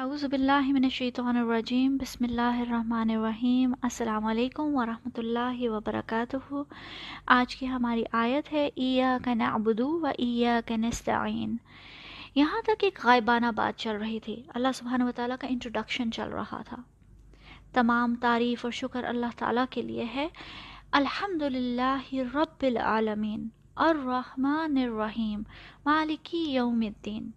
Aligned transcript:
اعوذ 0.00 0.24
باللہ 0.24 0.72
من 0.72 0.84
الشیطان 0.84 1.36
الرجیم، 1.36 1.96
بسم 1.96 2.24
اللہ 2.24 2.60
الرحمن 2.60 3.10
الرحیم، 3.10 3.74
السلام 3.82 4.26
علیکم 4.26 4.76
ورحمۃ 4.76 5.10
اللہ 5.16 5.68
وبرکاتہ۔ 5.68 6.62
آج 7.26 7.56
کی 7.56 7.68
ہماری 7.68 8.04
آیت 8.12 8.52
ہے، 8.52 8.70
ایاک 8.74 9.28
نعبدو 9.28 10.00
و 10.00 10.06
ایاک 10.18 10.72
نستعین 10.72 11.56
یہاں 12.34 12.62
تک 12.62 12.84
ایک 12.84 12.98
غائبانہ 13.04 13.46
بات 13.56 13.78
چل 13.78 13.96
رہی 13.96 14.20
تھی۔ 14.20 14.42
اللہ 14.54 14.68
سبحانہ 14.74 15.04
و 15.04 15.12
تعالیٰ 15.16 15.36
کا 15.40 15.46
انٹروڈکشن 15.46 16.12
چل 16.12 16.28
رہا 16.28 16.62
تھا۔ 16.62 16.76
تمام 17.72 18.14
تعریف 18.14 18.64
اور 18.64 18.72
شکر 18.72 19.04
اللہ 19.04 19.38
تعالیٰ 19.38 19.64
کے 19.70 19.82
لیے 19.82 20.06
ہے۔ 20.14 20.28
الحمد 20.92 21.42
رب 22.34 22.62
العالمین، 22.62 23.48
الرحمن 23.76 24.78
الرحیم 24.82 25.42
مالکی 25.86 26.44
یوم 26.50 26.80
الدین۔ 26.80 27.30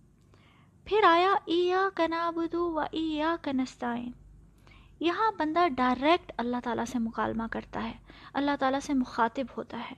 پھر 0.85 1.03
آیا 1.03 1.33
ایا 1.45 1.89
کنابدو 1.95 2.71
و 2.73 2.79
ایا 2.79 3.35
کنستائن 3.41 4.11
یہاں 4.99 5.31
بندہ 5.37 5.67
ڈائریکٹ 5.67 6.31
اللہ 6.37 6.57
تعالیٰ 6.63 6.85
سے 6.85 6.99
مکالمہ 6.99 7.43
کرتا 7.51 7.83
ہے، 7.83 7.93
اللہ 8.33 8.51
تعالیٰ 8.59 8.79
سے 8.83 8.93
مخاطب 8.93 9.45
ہوتا 9.57 9.77
ہے۔ 9.79 9.95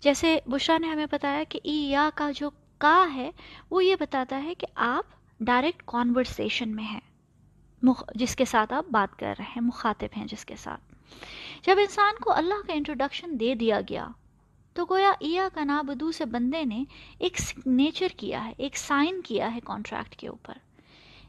جیسے 0.00 0.38
بشرا 0.46 0.78
نے 0.78 0.88
ہمیں 0.88 1.06
بتایا 1.10 1.44
کہ 1.48 1.60
ایا 1.64 2.10
کا 2.14 2.30
جو 2.30 2.50
کا 2.78 3.06
ہے، 3.14 3.30
وہ 3.70 3.84
یہ 3.84 3.96
بتاتا 4.00 4.42
ہے 4.42 4.54
کہ 4.54 4.66
آپ 4.74 5.04
ڈائریکٹ 5.40 5.82
کانورسیشن 5.86 6.76
میں 6.76 6.84
ہیں 6.84 7.00
جس 8.14 8.36
کے 8.36 8.44
ساتھ 8.44 8.72
آپ 8.72 8.84
بات 8.90 9.18
کر 9.18 9.34
رہے 9.38 9.44
ہیں، 9.44 9.62
مخاطب 9.62 10.06
ہیں 10.16 10.26
جس 10.26 10.44
کے 10.44 10.56
ساتھ۔ 10.56 10.94
جب 11.62 11.76
انسان 11.78 12.14
کو 12.22 12.32
اللہ 12.32 12.66
کا 12.66 12.72
انٹروڈکشن 12.72 13.40
دے 13.40 13.54
دیا 13.54 13.80
گیا 13.88 14.08
تو 14.76 14.84
گویا 14.84 15.12
ایا 15.20 15.48
کا 15.54 15.64
نابدو 15.64 16.12
سے 16.12 16.24
بندے 16.24 16.64
نے 16.64 16.84
ایک 17.18 17.38
سگنیچر 17.38 18.06
کیا 18.16 18.44
ہے، 18.44 18.52
ایک 18.56 18.76
سائن 18.76 19.22
کیا 19.22 19.54
ہے 19.54 19.60
کانٹریکٹ 19.64 20.16
کے 20.16 20.28
اوپر۔ 20.28 20.54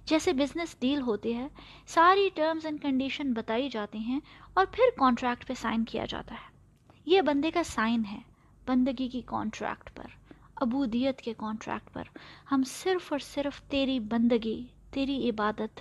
جیسے 0.05 0.33
بزنس 0.33 0.75
ڈیل 0.79 1.01
ہوتی 1.01 1.33
ہے، 1.33 1.47
ساری 1.87 2.29
ٹرمز 2.33 2.65
اینڈ 2.65 2.81
کنڈیشن 2.81 3.33
بتائی 3.33 3.69
جاتی 3.69 3.97
ہیں 3.97 4.19
اور 4.53 4.65
پھر 4.71 4.83
کانٹریکٹ 4.99 5.47
پہ 5.47 5.53
سائن 5.53 5.85
کیا 5.85 6.05
جاتا 6.05 6.35
ہے۔ 6.35 6.57
یہ 7.05 7.21
بندے 7.21 7.51
کا 7.51 7.63
سائن 7.63 8.03
ہے، 8.11 8.19
بندگی 8.65 9.09
کی 9.09 9.21
کانٹریکٹ 9.25 9.95
پر 9.95 10.07
ابودیت 10.55 11.21
کے 11.21 11.33
کانٹریکٹ 11.37 11.93
پر۔ 11.93 12.03
ہم 12.51 12.63
صرف 12.67 13.11
اور 13.13 13.19
صرف 13.19 13.61
تیری 13.61 13.99
بندگی، 13.99 14.65
تیری 14.91 15.29
عبادت، 15.29 15.79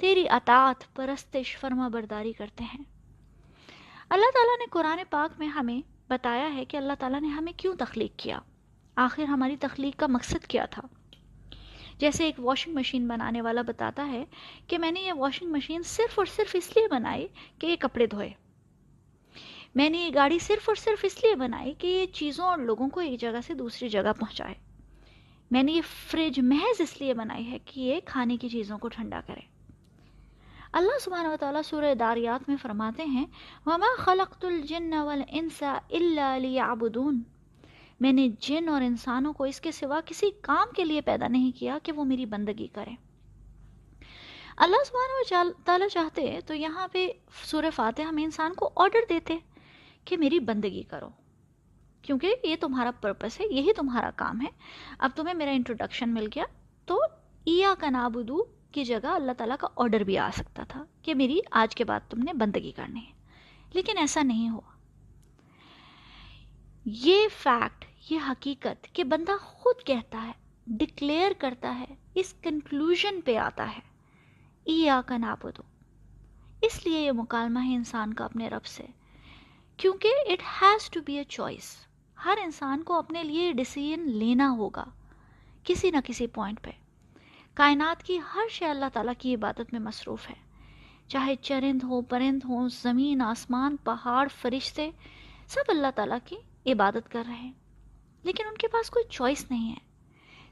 تیری 0.00 0.28
اطاعت، 0.28 0.94
پرستش، 0.94 1.56
فرما 1.56 1.88
برداری 1.88 2.32
کرتے 2.32 2.64
ہیں۔ 2.64 2.84
اللہ 4.10 4.30
تعالیٰ 4.30 4.58
نے 4.58 4.64
قرآن 4.70 4.98
پاک 5.10 5.38
میں 5.38 5.46
ہمیں 5.46 5.92
بتایا 6.08 6.54
ہے 6.54 6.64
کہ 6.64 6.76
اللہ 6.76 6.92
تعالیٰ 6.98 7.20
نے 7.20 7.28
ہمیں 7.28 7.52
کیوں 7.56 7.74
تخلیق 7.78 8.12
کیا؟ 8.16 8.38
آخر 8.96 9.22
ہماری 9.22 9.56
تخلیق 9.56 9.98
کا 9.98 10.06
مقصد 10.06 10.46
کیا 10.46 10.64
تھا؟ 10.64 10.82
جیسے 11.98 12.24
ایک 12.24 12.34
واشنگ 12.38 12.74
مشین 12.74 13.08
بنانے 13.08 13.42
والا 13.42 13.62
بتاتا 13.62 14.06
ہے 14.06 14.24
کہ 14.66 14.78
میں 14.78 14.90
نے 14.90 15.00
یہ 15.00 15.12
واشنگ 15.12 15.52
مشین 15.52 15.82
صرف 15.82 16.18
اور 16.18 16.26
صرف 16.26 16.56
اس 16.58 16.76
لیے 16.76 16.88
بنائی 16.88 17.28
کہ 17.58 17.66
یہ 17.66 17.76
کپڑے 17.80 18.06
دھوئے۔ 18.06 18.30
میں 19.74 19.90
نے 19.90 19.98
یہ 19.98 20.10
گاڑی 20.14 20.38
صرف 20.38 20.68
اور 20.68 20.76
صرف 20.76 20.98
اس 21.02 21.24
لیے 21.24 21.34
بنائی 21.34 21.74
کہ 21.78 21.86
یہ 21.86 22.06
چیزوں 22.06 22.44
اور 22.44 22.58
لوگوں 22.58 22.88
کو 22.88 23.00
ایک 23.00 23.20
جگہ 23.20 23.40
سے 23.46 23.54
دوسری 23.54 23.88
جگہ 23.88 24.12
پہنچائے۔ 24.20 24.54
میں 25.50 25.62
نے 25.62 25.72
یہ 25.72 25.80
فریج 26.10 26.40
محض 26.40 26.80
اس 26.80 27.00
لیے 27.00 27.14
بنائی 27.14 27.50
ہے 27.50 27.58
کہ 27.58 27.80
یہ 27.80 28.00
کھانے 28.04 28.36
کی 28.36 28.48
چیزوں 28.48 28.78
کو 28.78 28.88
ٹھنڈا 28.88 29.20
کرے۔ 29.26 29.51
اللہ 30.72 30.98
سبحانہ 31.00 31.28
و 31.28 31.36
تعالیٰ 31.40 31.62
سورہ 31.62 31.94
داریات 31.94 32.48
میں 32.48 32.56
فرماتے 32.62 33.04
ہیں، 33.04 33.26
وما 33.66 33.86
خلقت 33.98 34.44
الجن 34.44 34.92
والانس 34.92 35.62
الا 35.90 36.38
ليعبدون۔ 36.38 37.22
میں 38.00 38.12
نے 38.12 38.28
جن 38.40 38.68
اور 38.68 38.82
انسانوں 38.82 39.32
کو 39.32 39.44
اس 39.44 39.60
کے 39.60 39.72
سوا 39.72 40.00
کسی 40.06 40.30
کام 40.40 40.68
کے 40.76 40.84
لیے 40.84 41.00
پیدا 41.00 41.28
نہیں 41.28 41.58
کیا 41.58 41.78
کہ 41.82 41.92
وہ 41.92 42.04
میری 42.04 42.26
بندگی 42.26 42.66
کریں۔ 42.66 42.96
اللہ 44.56 44.76
سبحانہ 44.86 45.48
و 45.48 45.50
تعالیٰ 45.64 45.88
چاہتے 45.88 46.38
تو 46.46 46.54
یہاں 46.54 46.88
پہ 46.88 47.08
سورہ 47.44 47.70
فاتحہ 47.74 48.10
میں 48.10 48.24
انسان 48.24 48.54
کو 48.54 48.70
آرڈر 48.76 48.98
دیتے 49.08 49.38
کہ 50.04 50.16
میری 50.16 50.38
بندگی 50.38 50.82
کرو۔ 50.82 51.08
کیونکہ 52.02 52.34
یہ 52.42 52.56
تمہارا 52.60 52.90
پرپس 53.00 53.40
ہے، 53.40 53.46
یہی 53.50 53.72
تمہارا 53.72 54.10
کام 54.16 54.40
ہے۔ 54.40 54.48
اب 54.98 55.10
تمہیں 55.14 55.34
میرا 55.34 55.50
انٹروڈکشن 55.50 56.14
مل 56.14 56.26
گیا 56.34 56.44
تو 56.86 56.98
ایا 57.44 57.74
کا 57.78 57.90
نابدو 57.90 58.61
کی 58.72 58.84
جگہ 58.84 59.06
اللہ 59.06 59.32
تعالیٰ 59.32 59.56
کا 59.60 59.68
آرڈر 59.76 60.00
بھی 60.00 60.18
آ 60.18 60.30
سکتا 60.36 60.62
تھا 60.62 60.84
کہ 61.02 61.14
میری 61.14 61.40
آج 61.50 61.74
کے 61.74 61.84
بعد 61.84 62.00
تم 62.10 62.18
نے 62.18 62.32
بندگی 62.32 62.72
کرنی 62.72 63.00
ہے۔ 63.00 63.12
لیکن 63.72 63.98
ایسا 63.98 64.22
نہیں 64.22 64.48
ہوا۔ 64.48 64.72
یہ 66.84 67.28
فیکٹ 67.42 67.84
یہ 68.10 68.18
حقیقت 68.28 68.94
کہ 68.94 69.04
بندہ 69.04 69.32
خود 69.40 69.86
کہتا 69.86 70.26
ہے 70.26 70.32
ڈکلیئر 70.66 71.32
کرتا 71.38 71.78
ہے، 71.78 71.94
اس 72.14 72.34
کنکلوژن 72.42 73.20
پہ 73.20 73.36
آتا 73.36 73.70
ہے 73.70 73.80
ای 74.64 74.88
آ 74.88 75.00
کا 75.06 75.16
نابدو 75.16 75.62
اس 76.62 76.86
لیے 76.86 77.00
یہ 77.00 77.12
مکالمہ 77.12 77.58
ہے 77.64 77.74
انسان 77.74 78.14
کا 78.14 78.24
اپنے 78.24 78.48
رب 78.48 78.64
سے، 78.64 78.86
کیونکہ 79.76 80.08
it 80.26 80.62
has 80.62 80.90
to 80.90 81.00
be 81.06 81.16
a 81.16 81.24
choice 81.24 81.76
ہر 82.24 82.38
انسان 82.42 82.82
کو 82.82 82.94
اپنے 82.94 83.22
لیے 83.22 83.52
ڈسیزن 83.52 84.10
لینا 84.10 84.50
ہوگا، 84.50 84.84
کسی 85.64 85.90
نہ 85.90 85.96
کسی 86.04 86.26
پوائنٹ 86.26 86.62
پہ۔ 86.62 86.70
کائنات 87.54 88.02
کی 88.02 88.18
ہر 88.34 88.48
شے 88.50 88.66
اللہ 88.66 88.86
تعالیٰ 88.92 89.12
کی 89.18 89.34
عبادت 89.34 89.72
میں 89.72 89.80
مصروف 89.80 90.30
ہے۔ 90.30 90.34
چاہے 91.06 91.36
چرند 91.36 91.82
ہو، 91.82 92.00
پرند 92.00 92.40
ہوں 92.44 92.68
زمین، 92.68 93.22
آسمان، 93.22 93.76
پہاڑ، 93.76 94.28
فرشتے، 94.28 94.90
سب 95.46 95.60
اللہ 95.68 95.86
تعالیٰ 95.94 96.18
کی 96.24 96.36
عبادت 96.72 97.12
کر 97.12 97.22
رہے 97.26 97.34
ہیں۔ 97.34 97.52
لیکن 98.22 98.44
ان 98.46 98.56
کے 98.56 98.68
پاس 98.68 98.90
کوئی 98.90 99.04
چوائس 99.10 99.50
نہیں 99.50 99.70
ہے۔ 99.70 99.78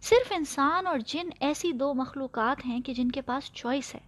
صرف 0.00 0.32
انسان 0.36 0.86
اور 0.86 0.98
جن 1.06 1.28
ایسی 1.40 1.72
دو 1.72 1.94
مخلوقات 1.94 2.66
ہیں 2.66 2.80
کہ 2.80 2.94
جن 2.94 3.10
کے 3.10 3.20
پاس 3.20 3.52
چوائس 3.52 3.94
ہے۔ 3.94 4.00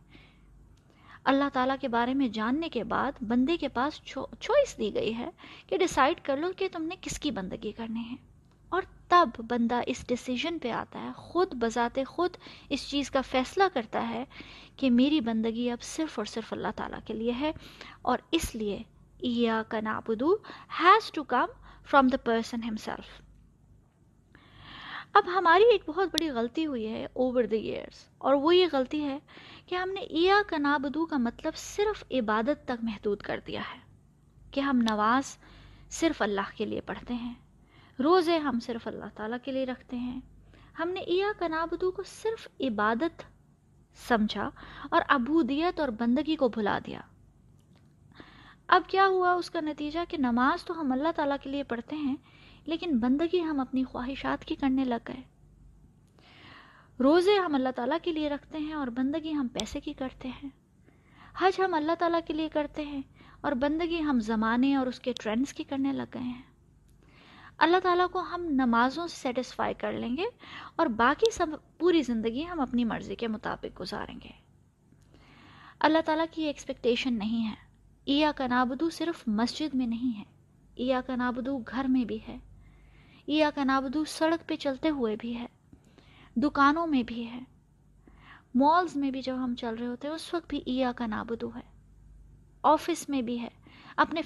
اللہ 1.25 1.45
تعالیٰ 1.53 1.77
کے 1.81 1.89
بارے 1.89 2.15
میں 2.15 2.29
جاننے 2.29 2.69
کے 2.69 2.85
بعد 2.85 3.13
بندے 3.23 3.57
کے 3.57 3.69
پاس 3.69 4.01
چوائس 4.05 4.79
دی 4.79 4.95
گئی 4.95 5.17
ہے 5.17 5.31
کہ 5.67 5.77
ڈیسائیڈ 5.77 6.21
کر 6.21 6.37
لو 6.37 6.53
کہ 6.57 6.69
تم 6.73 6.83
نے 6.83 6.95
کس 7.01 7.19
کی 7.19 7.31
بندگی 7.31 7.73
کرنی 7.73 8.11
ہے۔ 8.11 8.32
اور 8.73 8.83
تب 9.09 9.29
بندہ 9.49 9.81
اس 9.87 10.05
ڈیسیجن 10.09 10.59
پہ 10.59 10.71
آتا 10.71 11.01
ہے، 11.03 11.13
خود 11.17 11.55
بذات 11.55 11.99
خود 12.09 12.37
اس 12.69 12.89
چیز 12.91 13.11
کا 13.11 13.21
فیصلہ 13.21 13.65
کرتا 13.73 14.09
ہے 14.09 14.25
کہ 14.77 14.91
میری 14.91 15.21
بندگی 15.21 15.71
اب 15.71 15.83
صرف 15.83 16.19
اور 16.19 16.27
صرف 16.27 16.53
اللہ 16.53 16.69
تعالیٰ 16.77 16.99
کے 17.05 17.15
لیے 17.15 17.33
ہے 17.41 17.53
اور 18.03 18.19
اس 18.31 18.55
لیے 18.55 18.83
ایا 19.19 19.63
کا 19.69 19.81
نابدو 19.81 20.35
has 20.81 21.13
to 21.13 21.25
come 21.25 21.47
from 21.91 22.09
the 22.09 22.17
person 22.17 22.63
himself 22.63 23.21
اب 25.15 25.23
ہماری 25.27 25.65
ایک 25.65 25.83
بہت 25.87 26.09
بڑی 26.13 26.31
غلطی 26.31 26.67
ہوئی 26.67 26.87
ہے 26.87 27.05
اوور 27.05 27.45
دا 27.45 27.57
ایئرس 27.57 28.09
اور 28.19 28.35
وہ 28.35 28.57
یہ 28.57 28.67
غلطی 28.73 29.05
ہے 29.05 29.19
کہ 29.67 29.75
ہم 29.75 29.91
نے 29.91 30.01
ایا 30.01 30.41
کا 30.47 30.57
نابدو 30.59 31.07
کا 31.07 31.17
مطلب 31.17 31.57
صرف 31.57 32.05
عبادت 32.11 32.65
تک 32.65 32.85
محدود 32.85 33.23
کر 33.23 33.41
دیا 33.47 33.61
ہے 33.75 33.81
کہ 34.51 34.61
ہم 34.61 34.83
نواز 34.91 35.37
صرف 35.91 36.23
اللہ 36.23 36.57
کے 36.57 36.65
لیے 36.65 36.81
پڑھتے 36.81 37.15
ہیں۔ 37.15 37.35
روزے 38.03 38.39
ہم 38.39 38.61
صرف 38.61 38.89
اللہ 38.89 39.05
تعالیٰ 39.15 39.39
کے 39.45 39.53
لیے 39.53 39.67
رکھتے 39.67 39.97
ہیں۔ 39.97 40.21
ہم 40.79 40.89
نے 40.89 41.01
ایا 41.01 41.27
کنابدو 41.39 41.91
کو 41.91 42.03
صرف 42.03 42.49
عبادت 42.61 43.23
سمجھا 44.09 44.51
اور 44.91 45.03
ابودیت 45.09 45.81
اور 45.81 45.89
بندگی 45.89 46.37
کو 46.37 46.49
بھلا 46.49 46.79
دیا۔ 46.87 47.01
اب 48.67 48.83
کیا 48.87 49.07
ہوا 49.07 49.33
اس 49.33 49.51
کا 49.51 49.61
نتیجہ 49.61 49.99
کہ 50.09 50.17
نماز 50.17 50.65
تو 50.65 50.81
ہم 50.81 50.93
اللہ 50.93 51.09
تعالیٰ 51.17 51.37
کے 51.43 51.51
لیے 51.51 51.63
پڑھتے 51.63 51.97
ہیں، 51.97 52.17
لیکن 52.67 52.99
بندگی 52.99 53.41
ہم 53.41 53.61
اپنی 53.61 53.85
خواہشات 53.85 54.45
کی 54.45 54.55
کرنے 54.55 54.85
لگ 54.85 55.09
گئے۔ 55.09 55.21
روزے 57.01 57.39
ہم 57.39 57.55
اللہ 57.55 57.69
تعالیٰ 57.77 57.99
کے 58.03 58.13
لیے 58.13 58.29
رکھتے 58.29 58.59
ہیں 58.59 58.73
اور 58.73 58.87
بندگی 58.87 59.33
ہم 59.33 59.49
پیسے 59.49 59.81
کی 59.81 59.93
کرتے 59.93 60.29
ہیں۔ 60.29 60.51
حج 61.39 61.61
ہم 61.61 61.75
اللہ 61.75 61.93
تعالیٰ 61.99 62.21
کے 62.27 62.35
لیے 62.35 62.49
کرتے 62.49 62.83
ہیں 62.83 63.03
اور 63.41 63.53
بندگی 63.53 64.03
ہم 64.03 64.21
زمانے 64.21 64.77
اور 64.77 64.87
اس 64.87 65.01
کے 65.01 65.13
ٹرینڈز 65.13 65.55
کی 65.55 65.65
کرنے 65.65 65.93
لگ 65.93 66.11
گئے 66.15 66.23
ہیں۔ 66.23 66.52
اللہ 67.63 67.77
تعالیٰ 67.83 68.07
کو 68.13 68.21
ہم 68.21 68.45
نمازوں 68.45 69.07
سے 69.07 69.17
سیٹسفائی 69.17 69.75
کر 69.75 69.93
لیں 69.93 70.17
گے 70.17 70.25
اور 70.77 70.87
باقی 70.87 71.31
سب 71.31 71.47
پوری 71.79 72.03
زندگی 72.03 72.47
ہم 72.49 72.61
اپنی 72.61 72.85
مرضی 72.85 73.15
کے 73.15 73.29
مطابق 73.29 73.81
گزاریں 73.81 74.15
گے۔ 74.25 74.29
اللہ 75.81 75.99
تعالیٰ 76.05 76.25
کی 76.31 76.43
ایکسپیکٹیشن 76.43 77.19
نہیں 77.19 77.49
ہے۔ 77.49 77.55
ایا 78.05 78.33
کا 78.37 78.47
نابدو 78.47 78.91
صرف 78.91 79.23
مسجد 79.27 79.75
میں 79.75 79.87
نہیں 79.87 80.19
ہے 80.19 80.25
ایا 80.75 81.01
کا 81.01 81.17
نابدو 81.17 81.59
گھر 81.59 81.85
میں 81.89 82.05
بھی 82.05 82.19
ہے 82.29 82.37
ایا 83.27 83.51
کا 83.55 83.65
نابدو 83.65 84.05
سڑک 84.05 84.49
پہ 84.49 84.57
چلتے 84.57 84.89
ہوئے 84.89 85.17
بھی 85.19 85.39
ہے، 85.39 85.47
دکانوں 86.37 86.87
میں 86.87 87.03
بھی 87.03 87.27
ہے 87.27 87.41
مالز 88.55 88.97
میں 88.97 89.11
بھی 89.11 89.23
جب 89.23 89.35
ہم 89.35 89.55
چل 89.55 89.75
رہے 89.75 89.87
ہوتے 89.87 90.09
ہیں، 90.09 90.15
اس 90.15 90.35
وقت 90.35 90.49
بھی 90.49 90.61
ایا 90.67 90.93
کا 90.93 91.07
نابدو 91.07 91.49
ہے 91.49 91.71
آفس 92.63 93.09
میں 93.09 93.23
بھی 93.23 93.41
ہے۔ 93.41 93.62
اپنے 93.97 94.23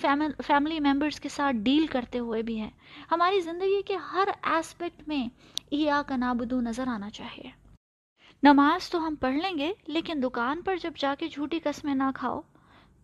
فیملی 0.46 0.80
ممبرس 0.80 1.20
کے 1.20 1.28
ساتھ 1.28 1.56
ڈیل 1.56 1.86
کرتے 1.86 2.18
ہوئے 2.18 2.42
بھی 2.42 2.60
ہے 2.60 2.70
ہماری 3.10 3.40
زندگی 3.40 3.82
کے 3.82 3.96
ہر 3.96 4.28
اسپیکٹ 4.44 5.08
میں 5.08 5.28
ایا 5.70 6.02
کا 6.06 6.16
نابدو 6.16 6.60
نظر 6.60 6.88
آنا 6.88 7.10
چاہیے۔ 7.10 7.50
نماز 8.42 8.90
تو 8.90 9.06
ہم 9.06 9.14
پڑھ 9.14 9.34
لیں 9.34 9.58
گے، 9.58 9.72
لیکن 9.86 10.22
دکان 10.22 10.62
پر 10.62 10.76
جب 10.76 10.92
جا 10.96 11.14
کے 11.18 11.28
جھوٹی 11.28 11.58
قسمیں 11.58 11.94
نہ 11.94 12.10
کھاؤ، 12.14 12.40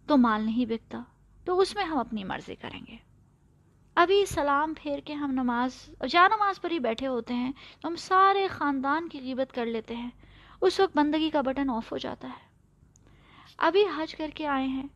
تو 0.06 0.17
مال 0.17 0.44
نہیں 0.44 0.67
بکتا۔ 0.67 1.03
تو 1.44 1.61
اس 1.61 1.75
میں 1.75 1.85
ہم 1.85 1.99
اپنی 1.99 2.25
مرضی 2.25 2.55
کریں 2.55 2.81
گے۔ 2.88 2.97
ابھی 3.94 4.25
سلام 4.26 4.75
پھیر 4.75 4.99
کے 4.99 5.12
ہم 5.12 5.31
نماز 5.31 5.91
جا 6.11 6.29
نماز 6.29 6.61
پر 6.61 6.70
ہی 6.70 6.79
بیٹھے 6.79 7.06
ہوتے 7.06 7.35
ہیں، 7.35 7.53
تو 7.81 7.88
ہم 7.88 7.97
سارے 7.97 8.49
خاندان 8.49 9.09
کی 9.09 9.20
غیبت 9.20 9.55
کر 9.55 9.67
لیتے 9.67 9.97
ہیں۔ 9.97 10.11
اس 10.61 10.81
وقت 10.81 10.97
بندگی 10.97 11.31
کا 11.31 11.41
بٹن 11.41 11.70
آف 11.70 11.93
ہو 11.93 11.99
جاتا 11.99 12.29
ہے۔ 12.29 12.53
ابھی 13.59 13.85
حج 13.97 14.14
کر 14.14 14.31
کے 14.35 14.47
آئے 14.47 14.67
ہیں۔ 14.67 14.87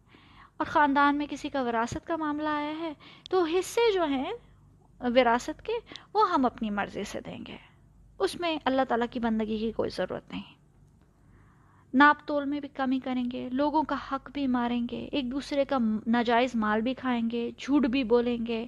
اور 0.57 0.67
خاندان 0.67 1.17
میں 1.17 1.27
کسی 1.31 1.49
کا 1.49 1.63
وراثت 1.63 2.07
کا 2.07 2.17
معاملہ 2.17 2.49
آیا 2.49 2.79
ہے، 2.79 2.93
تو 3.31 3.45
حصے 3.45 3.93
جو 3.93 4.05
ہیں 4.05 4.33
وراثت 5.01 5.63
کے، 5.63 5.73
وہ 6.15 6.31
ہم 6.31 6.47
اپنی 6.47 6.71
مرضی 6.71 7.05
سے 7.05 7.21
دیں 7.21 7.39
گے۔ 7.49 7.57
اس 8.19 8.41
میں 8.41 8.57
اللہ 8.65 8.83
تعالیٰ 8.89 9.07
کی 9.11 9.21
بندگی 9.21 9.59
کی 9.59 9.73
کوئی 9.73 9.91
ضرورت 9.91 10.33
نہیں۔ 10.33 10.55
ناپ 11.95 12.29
تول 12.29 12.45
میں 12.45 12.61
بھی 12.61 12.69
کمی 12.69 13.01
کریں 13.01 13.25
گے، 13.33 13.49
لوگوں 13.53 13.83
کا 13.83 13.97
حق 14.13 14.31
بھی 14.31 14.47
ماریں 14.47 14.87
گے، 14.91 15.09
ایک 15.13 15.31
دوسرے 15.31 15.65
کا 15.65 15.79
ناجائز 16.07 16.51
مال 16.55 16.81
بھی 16.81 16.95
کھائیں 16.95 17.31
گے، 17.31 17.51
جھوٹ 17.59 17.87
بھی 17.87 18.05
بولیں 18.05 18.47
گے۔ 18.47 18.67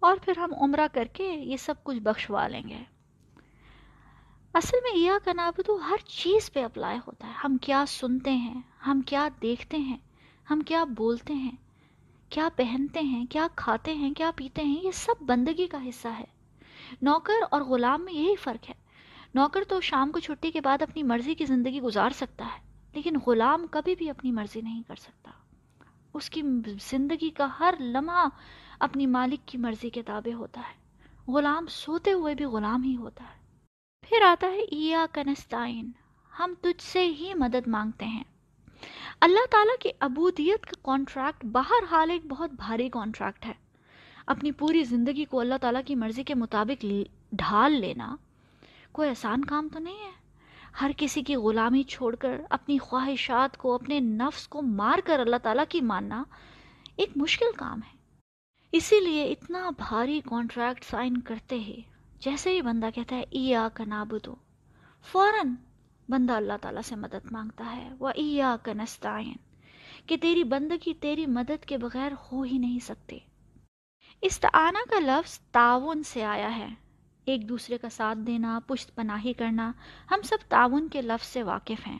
اور 0.00 0.16
پھر 0.24 0.38
ہم 0.38 0.52
عمرہ 0.60 0.86
کر 0.92 1.04
کے 1.04 1.24
یہ 1.24 1.56
سب 1.56 1.74
کچھ 1.82 1.98
بخشوا 1.98 2.48
لیں 2.48 2.68
گے۔ 2.68 2.84
اصل 4.54 4.76
میں 4.82 5.00
یہ 5.00 5.10
کناب 5.24 5.60
تو 5.66 5.88
ہر 5.88 5.96
چیز 6.08 6.52
پہ 6.52 6.64
اپلائی 6.64 6.98
ہوتا 7.06 7.26
ہے۔ 7.26 7.32
ہم 7.32 7.56
کیا 7.56 7.84
سنتے 7.88 8.32
ہیں، 8.32 8.60
ہم 8.86 9.00
کیا 9.06 9.28
دیکھتے 9.42 9.76
ہیں۔ 9.76 9.96
ہم 10.50 10.60
کیا 10.60 10.84
بولتے 10.84 11.34
ہیں؟ 11.34 11.50
کیا 12.28 12.48
پہنتے 12.56 13.00
ہیں؟ 13.00 13.26
کیا 13.26 13.46
کھاتے 13.56 13.94
ہیں؟ 13.94 14.14
کیا 14.14 14.30
پیتے 14.36 14.62
ہیں؟ 14.62 14.82
یہ 14.82 14.90
سب 14.90 15.14
بندگی 15.20 15.66
کا 15.66 15.88
حصہ 15.88 16.08
ہے۔ 16.18 16.24
نوکر 17.02 17.32
اور 17.50 17.60
غلام 17.60 18.04
میں 18.04 18.12
یہی 18.12 18.36
فرق 18.36 18.68
ہے۔ 18.68 18.74
نوکر 19.34 19.60
تو 19.68 19.80
شام 19.80 20.10
کو 20.10 20.20
چھٹی 20.20 20.50
کے 20.50 20.60
بعد 20.60 20.82
اپنی 20.82 21.02
مرضی 21.02 21.34
کی 21.34 21.44
زندگی 21.44 21.80
گزار 21.80 22.10
سکتا 22.10 22.44
ہے، 22.44 22.60
لیکن 22.92 23.16
غلام 23.26 23.66
کبھی 23.70 23.94
بھی 23.94 24.10
اپنی 24.10 24.32
مرضی 24.32 24.60
نہیں 24.60 24.82
کر 24.82 24.94
سکتا۔ 24.94 25.30
اس 26.14 26.30
کی 26.30 26.42
زندگی 26.90 27.30
کا 27.30 27.46
ہر 27.60 27.74
لمحہ 27.80 28.26
اپنی 28.80 29.06
مالک 29.06 29.48
کی 29.48 29.58
مرضی 29.58 29.90
کے 29.90 30.02
تابع 30.02 30.34
ہوتا 30.34 30.60
ہے۔ 30.60 30.78
غلام 31.32 31.66
سوتے 31.66 32.12
ہوئے 32.12 32.34
بھی 32.34 32.44
غلام 32.44 32.82
ہی 32.82 32.96
ہوتا 32.96 33.24
ہے۔ 33.24 33.66
پھر 34.08 34.22
آتا 34.22 34.46
ہے 34.46 34.60
ایا 34.60 35.06
کنستائن 35.12 35.90
ہم 36.38 36.54
تجھ 36.60 36.82
سے 36.82 37.06
ہی 37.06 37.34
مدد 37.34 37.68
مانگتے 37.68 38.04
ہیں۔ 38.04 38.24
اللہ 39.20 39.46
تعالیٰ 39.50 39.76
کی 39.80 39.88
عبودیت 40.00 40.66
کا 40.66 40.76
کانٹریکٹ 40.82 41.44
باہر 41.44 41.84
حال 41.90 42.10
ایک 42.10 42.26
بہت 42.26 42.50
بھاری 42.52 42.88
کانٹریکٹ 42.88 43.46
ہے۔ 43.46 43.52
اپنی 44.26 44.52
پوری 44.52 44.84
زندگی 44.84 45.24
کو 45.24 45.40
اللہ 45.40 45.54
تعالیٰ 45.60 45.80
کی 45.86 45.94
مرضی 45.94 46.22
کے 46.22 46.34
مطابق 46.34 46.84
ڈھال 47.32 47.72
لینا 47.72 48.16
کوئی 48.92 49.10
آسان 49.10 49.44
کام 49.44 49.68
تو 49.68 49.78
نہیں 49.78 49.98
ہے۔ 49.98 50.10
ہر 50.80 50.90
کسی 50.96 51.22
کی 51.22 51.36
غلامی 51.36 51.82
چھوڑ 51.82 52.14
کر 52.14 52.40
اپنی 52.50 52.78
خواہشات 52.78 53.56
کو، 53.56 53.74
اپنے 53.74 54.00
نفس 54.00 54.48
کو 54.48 54.62
مار 54.62 54.98
کر 55.04 55.20
اللہ 55.20 55.36
تعالیٰ 55.42 55.64
کی 55.68 55.80
ماننا 55.80 56.24
ایک 56.96 57.10
مشکل 57.16 57.46
کام 57.56 57.78
ہے۔ 57.78 57.96
اسی 58.72 59.00
لیے 59.00 59.24
اتنا 59.24 59.70
بھاری 59.70 60.20
کانٹریکٹ 60.24 60.84
سائن 60.84 61.18
کرتے 61.18 61.58
ہی 61.58 61.80
جیسے 62.20 62.50
ہی 62.50 62.62
بندہ 62.62 62.88
کہتا 62.94 63.16
ہے 63.16 63.24
ای 63.30 63.54
آ 63.54 63.68
کا 63.74 63.84
نابدو 63.84 64.34
فوراً 65.12 65.54
بندہ 66.08 66.32
اللہ 66.32 66.52
تعالیٰ 66.60 66.82
سے 66.82 66.96
مدد 66.96 67.32
مانگتا 67.32 67.76
ہے۔ 67.76 67.88
وہ 67.98 68.08
ای 68.14 68.40
کا 68.62 68.72
نستعین 68.72 69.36
کہ 70.06 70.16
تیری 70.16 70.44
بندگی 70.44 70.94
تیری 70.94 71.26
مدد 71.26 71.64
کے 71.64 71.78
بغیر 71.78 72.12
ہو 72.12 72.42
ہی 72.42 72.58
نہیں 72.58 72.78
سکتے 72.78 73.18
استعانہ 74.20 74.78
کا 74.90 74.98
لفظ 74.98 75.38
تعاون 75.38 76.02
سے 76.02 76.24
آیا 76.24 76.56
ہے۔ 76.56 76.68
ایک 77.24 77.48
دوسرے 77.48 77.78
کا 77.78 77.88
ساتھ 77.88 78.18
دینا، 78.18 78.60
پشت 78.66 78.94
پناہی 78.94 79.32
کرنا 79.32 79.72
ہم 80.10 80.22
سب 80.24 80.38
تعاون 80.48 80.88
کے 80.88 81.02
لفظ 81.02 81.26
سے 81.26 81.42
واقف 81.42 81.86
ہیں۔ 81.86 81.98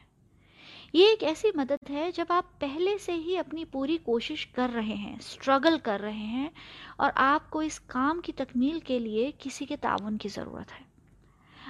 یہ 0.92 1.06
ایک 1.06 1.24
ایسی 1.24 1.48
مدد 1.54 1.90
ہے 1.90 2.10
جب 2.14 2.24
آپ 2.28 2.60
پہلے 2.60 2.98
سے 2.98 3.14
ہی 3.14 3.36
اپنی 3.38 3.64
پوری 3.64 3.96
کوشش 3.96 4.46
کر 4.46 4.70
رہے 4.74 4.94
ہیں 4.94 5.16
سٹرگل 5.20 5.78
کر 5.82 6.00
رہے 6.00 6.26
ہیں 6.36 6.48
اور 6.96 7.10
آپ 7.14 7.50
کو 7.50 7.60
اس 7.60 7.80
کام 7.80 8.20
کی 8.20 8.32
تکمیل 8.32 8.80
کے 8.80 8.98
لیے 8.98 9.30
کسی 9.38 9.64
کے 9.64 9.76
تعاون 9.76 10.18
کی 10.18 10.28
ضرورت 10.28 10.80
ہے۔ 10.80 10.87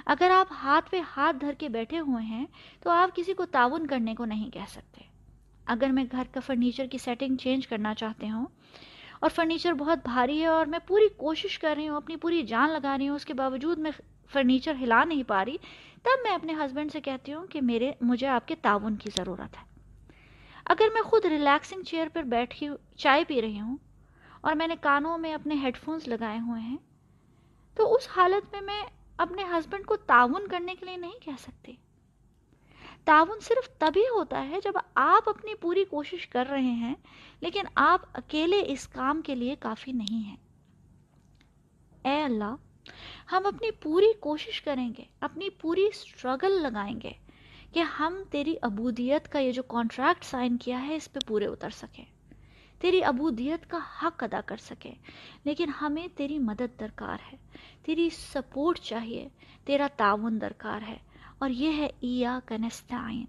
اگر 0.09 0.31
آپ 0.31 0.47
ہاتھ 0.51 0.89
پہ 0.91 1.01
ہاتھ 1.17 1.37
دھر 1.41 1.53
کے 1.53 1.69
بیٹھے 1.69 1.99
ہوئے 1.99 2.23
ہیں، 2.25 2.45
تو 2.79 2.89
آپ 2.89 3.15
کسی 3.15 3.33
کو 3.33 3.45
تعاون 3.45 3.87
کرنے 3.87 4.15
کو 4.15 4.25
نہیں 4.25 4.49
کہہ 4.51 4.69
سکتے۔ 4.69 5.01
اگر 5.65 5.89
میں 5.89 6.05
گھر 6.11 6.23
کا 6.31 6.39
فرنیچر 6.39 6.85
کی 6.85 6.97
سیٹنگ 6.97 7.35
چینج 7.35 7.67
کرنا 7.67 7.93
چاہتے 7.93 8.29
ہوں 8.29 8.45
اور 9.19 9.29
فرنیچر 9.29 9.73
بہت 9.73 9.99
بھاری 10.03 10.41
ہے 10.41 10.45
اور 10.45 10.65
میں 10.65 10.79
پوری 10.87 11.07
کوشش 11.17 11.59
کر 11.59 11.73
رہی 11.77 11.87
ہوں، 11.87 11.97
اپنی 11.97 12.15
پوری 12.15 12.41
جان 12.43 12.69
لگا 12.69 12.97
رہی 12.97 13.07
ہوں، 13.07 13.15
اس 13.15 13.25
کے 13.25 13.33
باوجود 13.33 13.77
میں 13.77 13.91
فرنیچر 14.31 14.73
ہلا 14.81 15.03
نہیں 15.03 15.23
پا 15.23 15.45
رہی، 15.45 15.57
تب 16.03 16.23
میں 16.23 16.31
اپنے 16.31 16.53
ہسبینڈ 16.53 16.91
سے 16.91 17.01
کہتی 17.01 17.33
ہوں 17.33 17.47
کہ 17.47 17.61
میرے، 17.61 17.91
مجھے 18.01 18.27
آپ 18.27 18.47
کے 18.47 18.55
تعاون 18.55 18.95
کی 18.95 19.09
ضرورت 19.17 19.57
ہے۔ 19.57 19.63
اگر 20.65 20.85
میں 20.93 21.01
خود 21.01 21.25
ریلیکسنگ 21.25 21.83
چیئر 21.83 22.07
پر 22.13 22.23
بیٹھی، 22.23 22.67
چائے 22.97 23.23
پی 23.23 23.41
رہی 23.41 23.59
ہوں 23.59 23.77
اور 24.41 24.55
میں 24.55 24.67
نے 24.67 24.75
کانوں 24.81 25.17
میں 25.17 25.33
اپنے 25.33 25.55
ہیڈ 25.55 25.77
فونس 25.77 26.07
لگائے 26.07 26.39
ہوئے 26.39 26.61
ہیں، 26.61 26.77
تو 27.77 27.95
اس 27.95 28.07
حالت 28.15 28.53
میں 28.53 28.61
میں 28.61 28.81
اپنے 29.19 29.43
ہسبینڈ 29.43 29.85
کو 29.85 29.95
تعاون 29.95 30.47
کرنے 30.47 30.75
کے 30.79 30.85
لیے 30.85 30.97
نہیں 30.97 31.19
کہہ 31.21 31.41
سکتی 31.41 31.75
تعاون 33.03 33.39
صرف 33.41 33.69
تبھی 33.77 34.01
ہوتا 34.01 34.47
ہے 34.49 34.59
جب 34.63 34.77
آپ 34.95 35.29
اپنی 35.29 35.53
پوری 35.55 35.83
کوشش 35.85 36.27
کر 36.27 36.47
رہے 36.49 36.71
ہیں، 36.73 36.95
لیکن 37.41 37.63
آپ 37.75 38.01
اکیلے 38.13 38.61
اس 38.67 38.87
کام 38.87 39.21
کے 39.21 39.35
لیے 39.35 39.55
کافی 39.59 39.91
نہیں 39.91 40.27
ہیں۔ 40.27 40.35
اے 42.05 42.21
اللہ، 42.21 42.55
ہم 43.31 43.45
اپنی 43.45 43.71
پوری 43.71 44.11
کوشش 44.19 44.61
کریں 44.61 44.89
گے، 44.97 45.03
اپنی 45.21 45.49
پوری 45.49 45.87
اسٹرگل 45.87 46.61
لگائیں 46.61 47.01
گے 47.03 47.11
کہ 47.73 47.79
ہم 47.79 48.21
تیری 48.31 48.55
عبودیت 48.61 49.31
کا 49.31 49.39
یہ 49.39 49.51
جو 49.51 49.63
کانٹریکٹ 49.63 50.25
سائن 50.25 50.57
کیا 50.57 50.87
ہے، 50.87 50.95
اس 50.95 51.11
پہ 51.13 51.19
پورے 51.27 51.45
اتر 51.45 51.69
سکیں۔ 51.69 52.05
تیری 52.79 53.03
عبودیت 53.03 53.69
کا 53.69 53.79
حق 54.03 54.23
ادا 54.23 54.41
کر 54.45 54.57
سکیں 54.57 54.95
لیکن 55.43 55.69
ہمیں 55.81 56.07
تیری 56.15 56.39
مدد 56.39 56.79
درکار 56.79 57.17
ہے، 57.33 57.37
تیری 57.83 58.09
سپورٹ 58.09 58.79
چاہیے، 58.79 59.29
تیرا 59.65 59.87
تعاون 59.97 60.41
درکار 60.41 60.81
ہے۔ 60.87 60.97
اور 61.37 61.49
یہ 61.49 61.71
ہے 61.77 61.85
ایا 61.85 62.39
کنستائن 62.45 63.25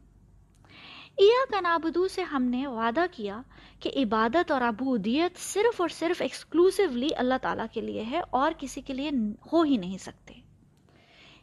ایا 1.17 1.45
کنابدو 1.51 2.09
سے 2.09 2.23
ہم 2.23 2.43
نے 2.43 2.67
وعدہ 2.67 3.05
کیا 3.13 3.43
کہ 3.81 3.91
عبادت 3.97 4.51
اور 4.51 4.61
عبودیت 4.61 5.39
صرف 5.39 5.81
اور 5.81 5.89
صرف 5.89 6.23
ایکسکلوسیولی 6.23 7.09
اللہ 7.17 7.35
تعالیٰ 7.43 7.67
کے 7.73 7.81
لیے 7.81 8.05
ہے 8.11 8.21
اور 8.31 8.53
کسی 8.59 8.81
کے 8.81 8.95
لیے 8.95 9.11
ہو 9.53 9.63
ہی 9.63 9.77
نہیں 9.77 9.99
سکتے۔ 9.99 10.35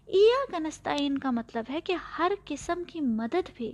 ایا 0.06 0.58
کنستائن 0.58 1.18
کا 1.18 1.32
مطلب 1.32 1.64
ہے 1.70 1.82
کہ 1.82 1.94
ہر 2.20 2.32
قسم 2.46 2.84
کی 2.88 3.02
مدد 3.02 3.50
بھی 3.56 3.72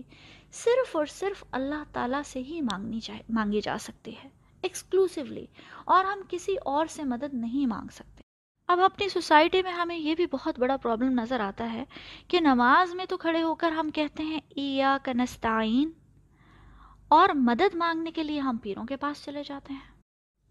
صرف 0.53 0.95
اور 0.95 1.05
صرف 1.05 1.44
اللہ 1.51 1.83
تعالیٰ 1.91 2.21
سے 2.25 2.39
ہی 2.39 2.61
مانگنی 2.61 3.00
چاہے 3.00 3.21
مانگی 3.29 3.61
جا 3.61 3.77
سکتی 3.77 4.11
ہے 4.23 4.29
ایکسکلوسیولی 4.61 5.45
اور 5.85 6.05
ہم 6.05 6.19
کسی 6.29 6.55
اور 6.65 6.85
سے 6.85 7.03
مدد 7.03 7.33
نہیں 7.33 7.67
مانگ 7.67 7.88
سکتے۔ 7.91 8.21
اب 8.67 8.79
اپنی 8.79 9.09
سوسائٹی 9.09 9.61
میں 9.61 9.71
ہمیں 9.71 9.97
یہ 9.97 10.15
بھی 10.15 10.25
بہت 10.31 10.59
بڑا 10.59 10.77
پرابلم 10.77 11.19
نظر 11.19 11.39
آتا 11.39 11.73
ہے 11.73 11.83
کہ 12.27 12.39
نماز 12.39 12.94
میں 12.94 13.05
تو 13.05 13.17
کھڑے 13.17 13.44
ہو 13.44 13.55
کر 13.55 13.71
ہم 13.71 13.89
کہتے 13.89 14.23
ہیں 14.23 14.39
ایا 14.55 14.97
کنستائن 15.03 15.91
اور 17.07 17.29
مدد 17.35 17.75
مانگنے 17.75 18.12
کے 18.12 18.24
لیے 18.24 18.39
ہم 18.39 18.57
پیروں 18.57 18.86
کے 18.86 18.95
پاس 18.95 19.24
چلے 19.24 19.43
جاتے 19.48 19.74
ہیں۔ 19.74 20.01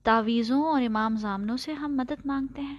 تعویذوں 0.02 0.64
اور 0.64 0.82
امام 0.82 1.16
زامنوں 1.16 1.56
سے 1.56 1.72
ہم 1.72 1.96
مدد 1.96 2.26
مانگتے 2.26 2.60
ہیں۔ 2.60 2.76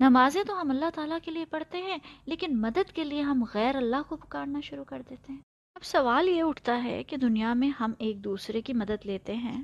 نمازیں 0.00 0.44
تو 0.44 0.60
ہم 0.60 0.70
اللہ 0.70 0.90
تعالیٰ 0.94 1.18
کے 1.22 1.30
لیے 1.30 1.44
پڑھتے 1.44 1.82
ہیں، 1.82 1.98
لیکن 2.26 2.60
مدد 2.60 2.92
کے 2.92 3.04
لیے 3.04 3.22
ہم 3.22 3.44
غیر 3.54 3.76
اللہ 3.76 4.02
کو 4.08 4.16
پکارنا 4.16 4.60
شروع 4.60 4.84
کر 4.84 5.02
دیتے 5.10 5.32
ہیں۔ 5.32 5.47
اب 5.78 5.84
سوال 5.84 6.28
یہ 6.28 6.42
اٹھتا 6.42 6.84
ہے 6.84 7.02
کہ 7.02 7.16
دنیا 7.16 7.54
میں 7.54 7.70
ہم 7.80 7.92
ایک 7.98 8.24
دوسرے 8.24 8.60
کی 8.60 8.72
مدد 8.72 9.06
لیتے 9.06 9.34
ہیں 9.34 9.62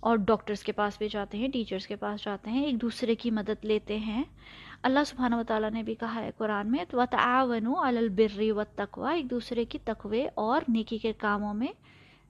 اور 0.00 0.16
ڈاکٹرز 0.16 0.62
کے 0.62 0.72
پاس 0.72 0.98
بھی 0.98 1.08
جاتے 1.08 1.38
ہیں، 1.38 1.48
ٹیچرز 1.48 1.86
کے 1.86 1.96
پاس 1.96 2.24
جاتے 2.24 2.50
ہیں، 2.50 2.64
ایک 2.64 2.82
دوسرے 2.82 3.14
کی 3.14 3.30
مدد 3.30 3.64
لیتے 3.64 3.98
ہیں۔ 3.98 4.24
اللہ 4.82 4.98
سبحانہ 5.06 5.34
و 5.34 5.42
تعالیٰ 5.48 5.70
نے 5.70 5.82
بھی 5.82 5.94
کہا 5.94 6.20
ہے 6.20 6.30
قرآن 6.38 6.70
میں 6.70 6.84
تو 6.90 7.02
تعاونوا 7.10 7.88
علی 7.88 7.98
البر 7.98 8.52
والتقوی 8.52 9.16
ایک 9.16 9.30
دوسرے 9.30 9.64
کی 9.64 9.78
تقوی 9.84 10.26
اور 10.34 10.62
نیکی 10.68 10.98
کے 10.98 11.12
کاموں 11.12 11.54
میں 11.54 11.72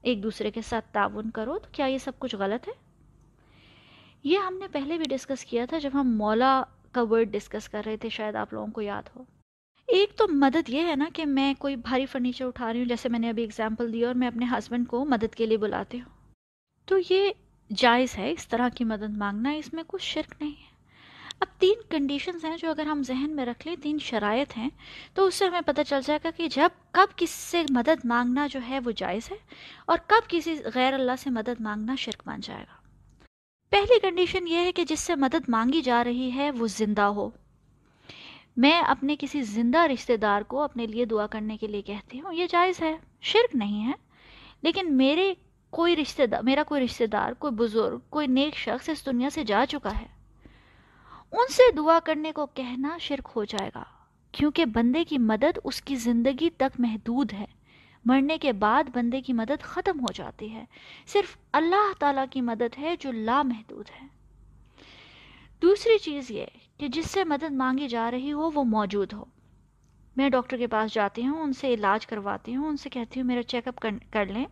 ایک 0.02 0.22
دوسرے 0.22 0.50
کے 0.50 0.62
ساتھ 0.62 0.84
تعاون 0.92 1.30
کرو۔ 1.30 1.58
تو 1.58 1.68
کیا 1.72 1.86
یہ 1.86 1.98
سب 1.98 2.12
کچھ 2.18 2.36
غلط 2.36 2.68
ہے؟ 2.68 2.72
یہ 4.22 4.38
ہم 4.38 4.54
نے 4.54 4.68
پہلے 4.68 4.96
بھی 4.96 5.04
ڈسکس 5.04 5.44
کیا 5.44 5.64
تھا 5.64 5.78
جب 5.78 5.90
ہم 5.94 6.16
مولا 6.16 6.62
کا 6.92 7.02
ورڈ 7.02 7.32
ڈسکس 7.32 7.68
کر 7.68 7.82
رہے 7.86 7.96
تھے، 7.96 8.08
شاید 8.08 8.34
آپ 8.34 8.52
لوگوں 8.52 8.72
کو 8.72 8.80
یاد 8.80 9.02
ہو۔ 9.16 9.24
ایک 9.88 10.10
تو 10.16 10.28
مدد 10.28 10.68
یہ 10.68 10.82
ہے 10.82 10.96
نا 10.96 11.08
کہ 11.14 11.26
میں 11.26 11.54
کوئی 11.58 11.76
بھاری 11.76 12.06
فرنیچر 12.06 12.46
اٹھا 12.46 12.72
رہی 12.72 12.80
ہوں، 12.80 12.86
جیسے 12.86 13.08
میں 13.08 13.18
نے 13.18 13.28
ابھی 13.28 13.44
اگزامپل 13.44 13.92
دی 13.92 14.04
اور 14.04 14.14
میں 14.14 14.28
اپنے 14.28 14.46
ہسبینڈ 14.52 14.88
کو 14.88 15.04
مدد 15.04 15.34
کے 15.34 15.46
لیے 15.46 15.56
بلاتی 15.56 16.00
ہوں۔ 16.00 16.34
تو 16.84 16.96
یہ 17.10 17.30
جائز 17.76 18.18
ہے 18.18 18.32
اس 18.32 18.48
طرح 18.48 18.68
کی 18.68 18.84
مدد 18.84 19.16
مانگنا، 19.16 19.50
اس 19.50 19.72
میں 19.72 19.82
کچھ 19.86 20.02
شرک 20.02 20.34
نہیں 20.40 20.50
ہے۔ 20.50 20.78
اب 21.40 21.60
تین 21.60 21.74
کنڈیشنز 21.88 22.44
ہیں 22.44 22.56
جو 22.56 22.70
اگر 22.70 22.86
ہم 22.86 23.02
ذہن 23.02 23.36
میں 23.36 23.46
رکھ 23.46 23.66
لیں، 23.66 23.76
تین 23.82 23.98
شرائط 23.98 24.56
ہیں، 24.56 24.70
تو 25.14 25.26
اس 25.26 25.34
سے 25.34 25.46
ہمیں 25.46 25.60
پتہ 25.66 25.80
چل 25.88 26.00
جائے 26.04 26.20
گا 26.24 26.30
کہ 26.36 26.48
جب 26.48 26.68
کب 26.90 27.06
کس 27.16 27.30
سے 27.30 27.62
مدد 27.70 28.04
مانگنا 28.04 28.46
جو 28.46 28.60
ہے 28.68 28.78
وہ 28.84 28.90
جائز 28.90 29.30
ہے 29.30 29.36
اور 29.86 29.98
کب 30.06 30.30
کسی 30.30 30.56
غیر 30.74 30.92
اللہ 30.92 31.12
سے 31.18 31.30
مدد 31.30 31.60
مانگنا 31.60 31.94
شرک 31.94 32.22
مان 32.26 32.40
جائے 32.40 32.62
گا۔ 32.62 32.88
پہلی 33.70 34.00
کنڈیشن 34.00 34.48
یہ 34.48 34.56
ہے 34.56 34.72
کہ 34.72 34.84
جس 34.84 35.00
سے 35.00 35.14
مدد 35.14 35.48
مانگی 35.48 35.82
جا 35.82 36.04
رہی 36.04 36.34
ہے 36.34 36.50
وہ 36.50 36.66
زندہ 36.66 37.02
ہو۔ 37.02 37.30
میں 38.58 38.80
اپنے 38.80 39.16
کسی 39.18 39.42
زندہ 39.42 39.78
رشتہ 39.78 40.12
دار 40.12 40.42
کو 40.42 40.62
اپنے 40.62 40.86
لیے 40.86 41.04
دعا 41.04 41.26
کرنے 41.26 41.56
کے 41.56 41.66
لیے 41.66 41.82
کہتی 41.82 42.20
ہوں، 42.20 42.32
یہ 42.32 42.46
جائز 42.50 42.80
ہے، 42.80 42.96
شرک 43.20 43.56
نہیں 43.56 43.86
ہے۔ 43.86 43.92
لیکن 44.62 44.96
میرے 44.96 45.34
کوئی 45.70 45.96
رشتہ 45.96 46.26
دار 46.26 46.42
میرا 46.42 46.62
کوئی 46.62 46.84
رشتہ 46.84 47.04
دار، 47.04 47.32
کوئی 47.32 47.52
بزرگ، 47.54 47.98
کوئی 48.10 48.26
نیک 48.26 48.56
شخص 48.56 48.88
اس 48.88 49.06
دنیا 49.06 49.30
سے 49.30 49.44
جا 49.44 49.64
چکا 49.68 49.90
ہے۔ 50.00 50.06
ان 51.32 51.52
سے 51.52 51.62
دعا 51.76 51.98
کرنے 52.04 52.32
کو 52.32 52.46
کہنا 52.46 52.98
شرک 53.00 53.28
ہو 53.36 53.44
جائے 53.44 53.70
گا، 53.74 53.84
کیونکہ 54.32 54.64
بندے 54.64 55.04
کی 55.04 55.18
مدد 55.18 55.58
اس 55.64 55.82
کی 55.82 55.96
زندگی 55.96 56.50
تک 56.50 56.76
محدود 56.78 57.32
ہے۔ 57.32 57.44
مرنے 58.04 58.38
کے 58.38 58.52
بعد 58.52 58.84
بندے 58.94 59.20
کی 59.20 59.32
مدد 59.32 59.62
ختم 59.62 60.00
ہو 60.00 60.12
جاتی 60.14 60.52
ہے۔ 60.52 60.64
صرف 61.06 61.36
اللہ 61.52 61.92
تعالیٰ 61.98 62.24
کی 62.30 62.40
مدد 62.40 62.78
ہے 62.78 62.94
جو 63.00 63.12
لا 63.12 63.42
محدود 63.42 63.86
ہے۔ 64.02 64.06
دوسری 65.62 65.98
چیز 65.98 66.30
یہ 66.30 66.46
کہ 66.78 66.88
جس 66.88 67.10
سے 67.10 67.24
مدد 67.24 67.52
مانگی 67.52 67.88
جا 67.88 68.10
رہی 68.10 68.32
ہو 68.32 68.50
وہ 68.54 68.64
موجود 68.64 69.12
ہو۔ 69.12 69.24
میں 70.16 70.30
ڈاکٹر 70.30 70.56
کے 70.56 70.66
پاس 70.66 70.94
جاتی 70.94 71.26
ہوں، 71.26 71.42
ان 71.42 71.52
سے 71.52 71.74
علاج 71.74 72.06
کرواتی 72.06 72.56
ہوں، 72.56 72.68
ان 72.68 72.76
سے 72.76 72.90
کہتی 72.90 73.20
ہوں 73.20 73.26
میرا 73.26 73.42
چیک 73.42 73.68
اپ 73.68 73.86
کر 74.10 74.26
لیں۔ 74.26 74.44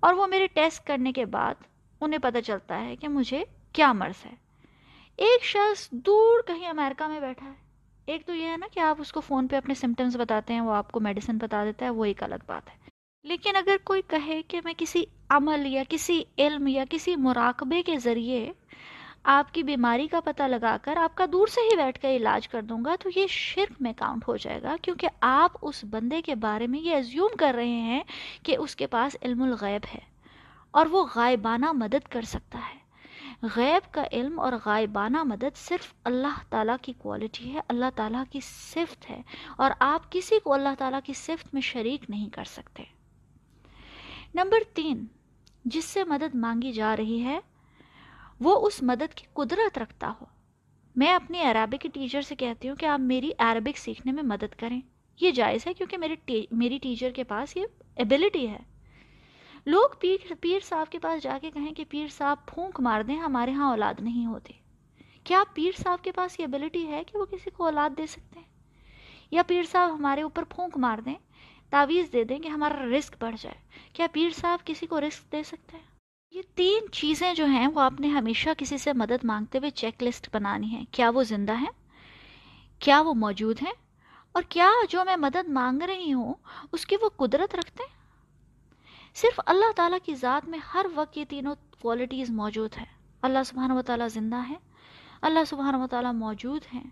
اور 0.00 0.14
وہ 0.14 0.26
میرے 0.26 0.46
ٹیسٹ 0.46 0.86
کرنے 0.86 1.12
کے 1.12 1.24
بعد 1.24 1.54
انہیں 2.00 2.18
پتہ 2.18 2.38
چلتا 2.38 2.80
ہے 2.80 2.96
کہ 2.96 3.08
مجھے 3.08 3.44
کیا 3.72 3.92
مرض 3.92 4.26
ہے۔ 4.26 4.34
ایک 5.16 5.44
شخص 5.44 5.90
دور 5.90 6.42
کہیں 6.46 6.68
امریکہ 6.68 7.08
میں 7.08 7.20
بیٹھا 7.20 7.46
ہے۔ 7.46 7.54
ایک 8.06 8.26
تو 8.26 8.34
یہ 8.34 8.48
ہے 8.48 8.56
نا 8.56 8.66
کہ 8.72 8.80
آپ 8.80 8.96
اس 9.00 9.12
کو 9.12 9.20
فون 9.20 9.48
پہ 9.48 9.56
اپنے 9.56 9.74
سمٹمز 9.74 10.16
بتاتے 10.16 10.52
ہیں، 10.52 10.60
وہ 10.60 10.72
آپ 10.72 10.92
کو 10.92 11.00
میڈیسن 11.00 11.38
بتا 11.38 11.64
دیتا 11.64 11.84
ہے، 11.84 11.90
وہ 11.90 12.04
ایک 12.04 12.22
الگ 12.22 12.34
بات 12.46 12.68
ہے۔ 12.68 12.74
لیکن 13.24 13.56
اگر 13.56 13.76
کوئی 13.84 14.02
کہے 14.06 14.42
کہ 14.42 14.60
میں 14.64 14.74
کسی 14.78 15.04
عمل 15.28 15.66
یا 15.66 15.82
کسی 15.88 16.22
علم 16.38 16.66
یا 16.66 16.84
کسی 16.90 17.16
مراقبے 17.16 17.82
کے 17.82 17.98
ذریعے 17.98 18.52
آپ 19.24 19.54
کی 19.54 19.62
بیماری 19.62 20.06
کا 20.06 20.20
پتہ 20.20 20.42
لگا 20.42 20.76
کر 20.82 20.96
آپ 20.96 21.14
کا 21.14 21.24
دور 21.32 21.46
سے 21.46 21.60
ہی 21.60 21.76
بیٹھ 21.76 22.00
کر 22.00 22.08
علاج 22.08 22.48
کر 22.48 22.62
دوں 22.62 22.84
گا 22.84 22.96
تو 22.96 23.10
یہ 23.16 23.26
شرک 23.26 23.72
میں 23.80 23.92
کاؤنٹ 23.96 24.28
ہو 24.28 24.36
جائے 24.36 24.62
گا 24.62 24.76
کیونکہ 24.82 25.08
آپ 25.20 25.52
اس 25.62 25.84
بندے 25.90 26.22
کے 26.22 26.34
بارے 26.34 26.66
میں 26.66 26.80
یہ 26.80 26.96
ازیوم 26.96 27.36
کر 27.38 27.52
رہے 27.56 27.80
ہیں 27.80 28.02
کہ 28.42 28.56
اس 28.56 28.76
کے 28.76 28.86
پاس 28.86 29.16
علم 29.22 29.42
الغیب 29.42 29.86
ہے 29.94 30.00
اور 30.70 30.86
وہ 30.86 31.06
غائبانہ 31.14 31.72
مدد 31.72 32.08
کر 32.08 32.22
سکتا 32.22 32.58
ہے۔ 32.58 32.82
غیب 33.56 33.94
کا 33.94 34.04
علم 34.12 34.40
اور 34.40 34.52
غائبانہ 34.64 35.22
مدد 35.22 35.56
صرف 35.56 35.94
اللہ 36.04 36.42
تعالیٰ 36.48 36.76
کی 36.82 36.92
کوالٹی 36.98 37.54
ہے، 37.54 37.60
اللہ 37.68 37.84
تعالیٰ 37.94 38.24
کی 38.30 38.40
صفت 38.42 39.10
ہے 39.10 39.22
اور 39.56 39.70
آپ 39.78 40.12
کسی 40.12 40.38
کو 40.44 40.52
اللہ 40.52 40.74
تعالیٰ 40.78 41.00
کی 41.04 41.12
صفت 41.12 41.54
میں 41.54 41.62
شریک 41.62 42.10
نہیں 42.10 42.28
کر 42.28 42.44
سکتے۔ 42.44 42.82
نمبر 44.34 44.58
تین، 44.74 45.06
جس 45.64 45.84
سے 45.84 46.04
مدد 46.04 46.34
مانگی 46.34 46.72
جا 46.72 46.96
رہی 46.96 47.24
ہے 47.24 47.40
وہ 48.42 48.66
اس 48.66 48.82
مدد 48.82 49.14
کی 49.14 49.26
قدرت 49.32 49.78
رکھتا 49.78 50.12
ہو۔ 50.20 50.26
میں 50.96 51.14
اپنی 51.14 51.40
عربک 51.40 51.80
کی 51.80 51.88
ٹیچر 51.88 52.20
سے 52.20 52.36
کہتی 52.36 52.68
ہوں 52.68 52.76
کہ 52.76 52.86
آپ 52.86 53.00
میری 53.00 53.30
عربک 53.38 53.78
سیکھنے 53.78 54.12
میں 54.12 54.22
مدد 54.22 54.54
کریں۔ 54.58 54.80
یہ 55.20 55.30
جائز 55.30 55.66
ہے 55.66 55.74
کیونکہ 55.74 55.98
میرے 55.98 56.40
میری 56.52 56.78
ٹیچر 56.78 57.10
کے 57.10 57.24
پاس 57.24 57.56
یہ 57.56 57.64
ایبلٹی 57.96 58.48
ہے۔ 58.48 58.58
لوگ 59.66 59.88
پیر 60.00 60.32
پیر 60.40 60.58
صاحب 60.62 60.92
کے 60.92 60.98
پاس 60.98 61.22
جا 61.22 61.38
کے 61.42 61.50
کہیں 61.50 61.72
کہ 61.72 61.84
پیر 61.88 62.06
صاحب 62.08 62.46
پھونک 62.46 62.80
مار 62.80 63.02
دیں، 63.02 63.16
ہمارے 63.16 63.52
ہاں 63.52 63.70
اولاد 63.70 63.94
نہیں 64.00 64.26
ہوتی۔ 64.26 64.52
کیا 65.24 65.42
پیر 65.54 65.82
صاحب 65.82 66.04
کے 66.04 66.12
پاس 66.12 66.40
یہ 66.40 66.44
ایبلٹی 66.44 66.86
ہے 66.86 67.04
کہ 67.04 67.18
وہ 67.18 67.24
کسی 67.24 67.50
کو 67.50 67.64
اولاد 67.64 67.90
دے 67.98 68.06
سکتے 68.06 68.40
ہیں؟ 68.40 68.46
یا 69.30 69.42
پیر 69.46 69.62
صاحب 69.62 69.94
ہمارے 69.94 70.22
اوپر 70.22 70.44
پھونک 70.44 70.78
مار 70.78 70.98
دیں، 70.98 71.14
تعویذ 71.70 72.12
دے 72.12 72.24
دیں 72.24 72.38
کہ 72.38 72.48
ہمارا 72.48 72.84
رسک 72.98 73.16
بڑھ 73.20 73.36
جائے۔ 73.40 73.56
کیا 73.92 74.06
پیر 74.12 74.30
صاحب 74.30 74.66
کسی 74.66 74.86
کو 74.86 75.00
رسک 75.00 75.32
دے 75.32 75.42
سکتے 75.42 75.76
ہیں؟ 75.76 75.91
یہ 76.32 76.42
تین 76.54 76.90
چیزیں 76.92 77.32
جو 77.34 77.44
ہیں 77.44 77.66
وہ 77.66 77.80
آپ 77.80 78.00
نے 78.00 78.08
ہمیشہ 78.08 78.50
کسی 78.58 78.76
سے 78.78 78.92
مدد 78.92 79.24
مانگتے 79.24 79.58
ہوئے 79.58 79.70
چیک 79.70 80.02
لسٹ 80.02 80.28
بنانی 80.32 80.70
ہے 80.72 80.82
کیا 80.90 81.10
وہ 81.10 81.22
زندہ 81.22 81.52
ہیں؟ 81.52 81.70
کیا 82.80 83.00
وہ 83.00 83.12
موجود 83.14 83.62
ہیں؟ 83.62 83.72
اور 84.34 84.42
کیا 84.48 84.70
جو 84.90 85.04
میں 85.04 85.16
مدد 85.16 85.48
مانگ 85.48 85.82
رہی 85.82 86.12
ہوں، 86.12 86.34
اس 86.72 86.86
کی 86.86 86.96
وہ 87.02 87.08
قدرت 87.16 87.54
رکھتے 87.54 87.82
ہیں؟ 87.82 88.00
صرف 89.16 89.40
اللہ 89.46 89.72
تعالیٰ 89.76 89.98
کی 90.04 90.14
ذات 90.14 90.48
میں 90.48 90.58
ہر 90.74 90.86
وقت 90.94 91.18
یہ 91.18 91.24
تینوں 91.28 91.54
کوالٹیز 91.80 92.30
موجود 92.32 92.78
ہیں۔ 92.78 92.86
اللہ 93.22 93.42
سبحانہ 93.46 93.72
و 93.72 93.82
تعالیٰ 93.82 94.08
زندہ 94.08 94.40
ہے 94.48 94.56
اللہ 95.22 95.44
سبحانہ 95.46 95.76
و 95.76 95.86
تعالیٰ 95.86 96.12
موجود 96.14 96.74
ہیں، 96.74 96.88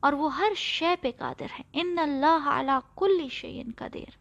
اور 0.00 0.12
وہ 0.12 0.36
ہر 0.36 0.54
شے 0.56 0.94
پہ 1.00 1.10
قادر 1.18 1.58
ہے 1.58 1.62
ان 1.72 1.98
اللہ 1.98 2.48
علی 2.50 2.78
کل 2.96 3.26
شعین 3.30 3.70
قدیر 3.76 4.20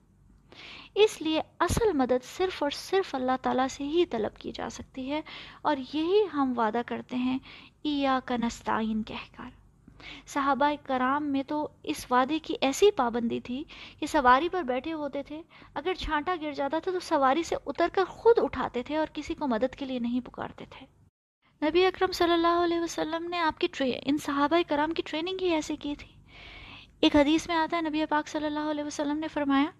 اس 0.96 1.22
لیے 1.22 1.42
اصل 1.60 1.94
مدد 1.94 2.26
صرف 2.38 2.64
اور 2.64 2.72
صرف 2.72 3.16
اللہ 3.16 3.32
تعالیٰ 3.42 3.68
سے 3.68 3.84
ہی 3.84 4.06
طلب 4.06 4.38
کی 4.38 4.52
جا 4.52 4.70
سکتی 4.70 5.12
ہے۔ 5.12 5.22
اور 5.62 5.78
یہی 5.94 6.24
ہم 6.34 6.54
وعدہ 6.58 6.82
کرتے 6.86 7.16
ہیں 7.16 7.40
ایا 7.84 8.20
کا 8.26 8.36
نستعین 8.38 9.04
کہہ 9.04 9.38
کر۔ 9.38 9.62
صحابہ 10.28 10.72
کرام 10.88 11.24
میں 11.24 11.44
تو 11.44 11.68
اس 11.84 12.06
وعدے 12.12 12.40
کی 12.40 12.56
ایسی 12.62 12.92
پابندی 12.92 13.40
تھی 13.40 13.64
کہ 14.00 14.06
سواری 14.06 14.50
پر 14.50 14.64
بیٹھے 14.64 14.94
ہوتے 14.94 15.24
تھے۔ 15.24 15.42
اگر 15.74 15.94
چھانٹا 15.94 16.36
گر 16.42 16.52
جاتا 16.52 16.80
تھا 16.80 16.92
تو 16.92 17.00
سواری 17.00 17.44
سے 17.44 17.56
اتر 17.66 17.88
کر 17.94 18.06
خود 18.06 18.40
اٹھاتے 18.40 18.84
تھے 18.84 18.98
اور 18.98 19.08
کسی 19.14 19.34
کو 19.34 19.48
مدد 19.48 19.76
کے 19.76 19.86
لیے 19.86 20.00
نہیں 20.00 20.20
پکارتے 20.20 20.66
تھے۔ 20.70 20.86
نبی 21.66 21.86
اکرم 21.86 22.12
صلی 22.12 22.34
اللہ 22.34 22.60
علیہ 22.64 22.80
وسلم 22.80 23.28
نے 23.30 23.40
آپ 23.40 23.60
کی 23.60 23.68
ان 24.06 24.18
صحابہ 24.18 24.58
کرام 24.68 24.92
کی 24.92 25.02
ٹریننگ 25.06 25.38
ہی 25.42 25.48
ایسی 25.48 25.76
کی 25.76 25.96
تھی۔ 25.96 26.12
ایک 27.02 27.16
حدیث 27.16 27.48
میں 27.48 27.56
آتا 27.56 27.78
ہے، 27.78 27.82
نبی 27.82 28.06
پاک 28.06 28.28
صلی 28.28 28.46
اللہ 28.46 28.72
علیہ 28.72 28.84
وسلم 28.84 29.18
نے 29.18 29.28
فرمایا 29.28 29.72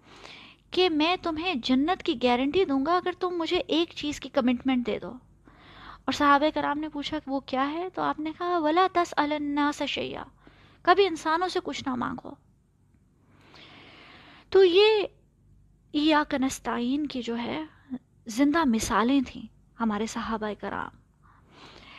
کہ 0.72 0.90
میں 0.90 1.16
تمہیں 1.22 1.54
جنت 1.54 2.02
کی 2.02 2.14
گارنٹی 2.22 2.64
دوں 2.64 2.86
گا 2.86 2.96
اگر 2.96 3.10
تم 3.20 3.28
مجھے 3.28 3.62
ایک 3.66 3.92
چیز 3.96 4.20
کی 4.20 4.28
کمٹمنٹ 4.28 4.86
دے 4.86 4.98
دو۔ 4.98 5.12
اور 6.04 6.12
صحابہ 6.12 6.50
کرام 6.54 6.78
نے 6.78 6.88
پوچھا 6.88 7.18
کہ 7.18 7.30
وہ 7.30 7.40
کیا 7.40 7.72
ہے؟ 7.72 7.88
تو 7.94 8.02
آپ 8.02 8.20
نے 8.20 8.32
کہا، 8.38 8.58
ولا 8.58 8.86
تس 8.92 9.14
الناس 9.16 9.82
شیا 9.88 10.24
کبھی 10.82 11.06
انسانوں 11.06 11.48
سے 11.48 11.58
کچھ 11.64 11.84
نہ 11.86 11.94
مانگو۔ 11.94 12.30
تو 14.50 14.64
یہ 14.64 15.06
یا 15.92 16.22
کنستائین 16.28 17.06
کی 17.06 17.22
جو 17.22 17.38
ہے، 17.38 17.62
زندہ 18.26 18.64
مثالیں 18.64 19.20
تھیں 19.26 19.46
ہمارے 19.80 20.06
صحابہ 20.06 20.60
کرام۔ 20.60 20.88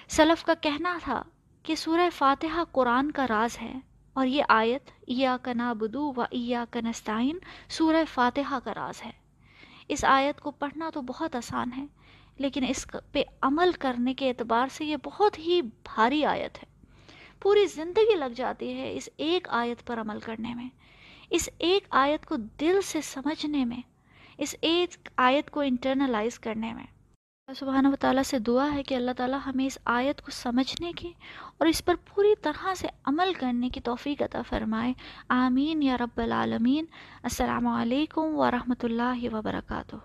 سلف 0.08 0.44
کا 0.44 0.54
کہنا 0.54 0.98
تھا 1.04 1.24
کہ 1.64 1.76
سورہ 1.76 2.10
فاتحہ 2.18 2.64
قرآن 2.72 3.12
کا 3.12 3.28
راز 3.28 3.62
ہے۔ 3.62 3.80
اور 4.14 4.28
یہ 4.28 4.44
آیت 4.50 4.90
یا 5.08 5.38
کنابدو 5.42 6.14
و 6.18 6.22
ایا 6.22 6.66
کنستعین 6.72 7.38
سورہ 7.70 8.04
فاتحہ 8.14 8.60
کا 8.64 8.74
راز 8.74 9.06
ہے۔ 9.06 9.12
اس 9.88 10.06
آیت 10.06 10.40
کو 10.40 10.52
پڑھنا 10.52 10.90
تو 10.94 11.02
بہت 11.02 11.36
آسان 11.36 11.70
ہے، 11.78 11.86
لیکن 12.38 12.66
اس 12.70 12.88
پہ 13.12 13.24
عمل 13.42 13.72
کرنے 13.80 14.14
کے 14.14 14.30
اعتبار 14.30 14.68
سے 14.72 14.86
یہ 14.86 14.98
بہت 15.04 15.40
ہی 15.40 15.62
بھاری 15.62 16.26
آیت 16.26 16.58
ہے۔ 16.58 16.72
پوری 17.40 17.66
زندگی 17.66 18.16
لگ 18.16 18.34
جاتی 18.36 18.74
ہے 18.74 18.94
اس 18.94 19.10
ایک 19.18 19.48
آیت 19.50 19.88
پر 19.88 20.00
عمل 20.02 20.20
کرنے 20.20 20.54
میں۔ 20.54 20.70
اس 21.30 21.50
ایک 21.58 21.88
آیت 21.90 22.26
کو 22.26 22.36
دل 22.36 22.82
سے 22.82 23.02
سمجھنے 23.02 23.66
میں، 23.66 23.82
اس 24.38 24.56
ایک 24.62 25.10
آیت 25.18 25.50
کو 25.50 25.60
انٹرنلائز 25.60 26.40
کرنے 26.40 26.74
میں۔ 26.74 26.86
اللہ 27.48 27.60
سبحانہ 27.60 27.88
و 27.88 27.96
تعالیٰ 28.00 28.24
سے 28.24 28.40
دعا 28.40 28.74
ہے 28.74 28.84
کہ 28.84 28.96
اللہ 28.96 29.12
تعالیٰ 29.18 29.40
ہمیں 29.46 29.66
اس 29.66 29.78
آیت 29.86 30.22
کو 30.22 30.32
سمجھنے 30.32 30.92
کی 30.92 31.14
اور 31.58 31.68
اس 31.68 31.86
پر 31.86 31.96
پوری 31.96 32.34
طرح 32.42 32.74
سے 32.74 32.88
عمل 33.06 33.34
کرنے 33.34 33.70
کی 33.70 33.80
توفیق 33.80 34.22
عطا 34.22 34.42
فرمائے۔ 34.42 34.94
آمین 35.30 35.84
یا 35.84 35.98
رب 35.98 36.20
العالمین۔ 36.22 36.86
السلام 37.24 37.68
علیکم 37.68 38.22
ورحمۃ 38.22 38.84
اللہ 38.84 39.34
وبرکاتہ۔ 39.34 39.96